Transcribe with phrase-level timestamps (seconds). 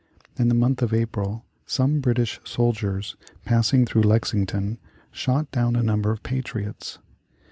[0.35, 3.15] In the month of April some British soldiers
[3.45, 4.79] passing through Lexington
[5.11, 6.97] shot down a number of patriots.